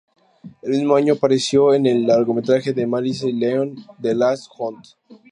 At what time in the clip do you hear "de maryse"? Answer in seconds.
2.73-3.31